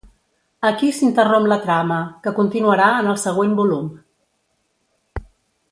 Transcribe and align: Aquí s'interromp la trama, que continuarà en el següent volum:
Aquí 0.69 0.87
s'interromp 0.99 1.45
la 1.51 1.57
trama, 1.65 1.99
que 2.25 2.33
continuarà 2.41 2.87
en 3.03 3.11
el 3.13 3.21
següent 3.25 3.53
volum: 3.61 3.87